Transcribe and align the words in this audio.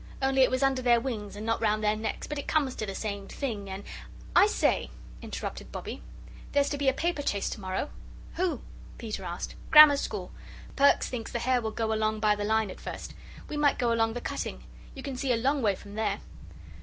Only 0.19 0.41
it 0.41 0.49
was 0.49 0.63
under 0.63 0.81
their 0.81 0.99
wings 0.99 1.35
and 1.35 1.45
not 1.45 1.61
round 1.61 1.83
their 1.83 1.95
necks, 1.95 2.25
but 2.25 2.39
it 2.39 2.47
comes 2.47 2.73
to 2.73 2.87
the 2.87 2.95
same 2.95 3.27
thing, 3.27 3.69
and" 3.69 3.83
"I 4.35 4.47
say," 4.47 4.89
interrupted 5.21 5.71
Bobbie, 5.71 6.01
"there's 6.53 6.69
to 6.69 6.77
be 6.79 6.89
a 6.89 6.91
paperchase 6.91 7.51
to 7.51 7.61
morrow." 7.61 7.91
"Who?" 8.33 8.61
Peter 8.97 9.23
asked. 9.23 9.53
"Grammar 9.69 9.97
School. 9.97 10.31
Perks 10.75 11.07
thinks 11.07 11.31
the 11.31 11.37
hare 11.37 11.61
will 11.61 11.69
go 11.69 11.93
along 11.93 12.19
by 12.19 12.35
the 12.35 12.43
line 12.43 12.71
at 12.71 12.81
first. 12.81 13.13
We 13.47 13.57
might 13.57 13.77
go 13.77 13.93
along 13.93 14.13
the 14.13 14.21
cutting. 14.21 14.63
You 14.95 15.03
can 15.03 15.15
see 15.15 15.31
a 15.33 15.37
long 15.37 15.61
way 15.61 15.75
from 15.75 15.93
there." 15.93 16.19